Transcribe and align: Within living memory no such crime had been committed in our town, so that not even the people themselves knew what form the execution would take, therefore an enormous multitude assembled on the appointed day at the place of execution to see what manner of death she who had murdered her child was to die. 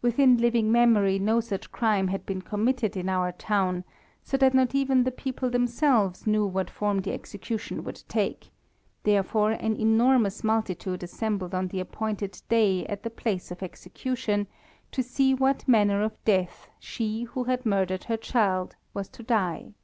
Within 0.00 0.38
living 0.38 0.72
memory 0.72 1.18
no 1.18 1.40
such 1.40 1.70
crime 1.70 2.08
had 2.08 2.24
been 2.24 2.40
committed 2.40 2.96
in 2.96 3.10
our 3.10 3.32
town, 3.32 3.84
so 4.22 4.38
that 4.38 4.54
not 4.54 4.74
even 4.74 5.04
the 5.04 5.10
people 5.12 5.50
themselves 5.50 6.26
knew 6.26 6.46
what 6.46 6.70
form 6.70 7.00
the 7.00 7.12
execution 7.12 7.84
would 7.84 8.02
take, 8.08 8.48
therefore 9.02 9.50
an 9.50 9.76
enormous 9.76 10.42
multitude 10.42 11.02
assembled 11.02 11.54
on 11.54 11.68
the 11.68 11.80
appointed 11.80 12.40
day 12.48 12.86
at 12.86 13.02
the 13.02 13.10
place 13.10 13.50
of 13.50 13.62
execution 13.62 14.46
to 14.90 15.02
see 15.02 15.34
what 15.34 15.68
manner 15.68 16.00
of 16.02 16.16
death 16.24 16.70
she 16.78 17.24
who 17.24 17.44
had 17.44 17.66
murdered 17.66 18.04
her 18.04 18.16
child 18.16 18.74
was 18.94 19.10
to 19.10 19.22
die. 19.22 19.74